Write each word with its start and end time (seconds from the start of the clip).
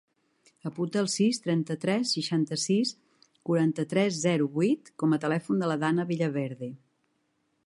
Apunta 0.69 1.01
el 1.03 1.09
sis, 1.15 1.39
trenta-tres, 1.43 2.15
seixanta-sis, 2.17 2.95
quaranta-tres, 3.51 4.19
zero, 4.25 4.51
vuit 4.59 4.93
com 5.03 5.15
a 5.19 5.23
telèfon 5.27 5.65
de 5.65 5.73
la 5.75 5.81
Danna 5.89 6.11
Villaverde. 6.15 6.77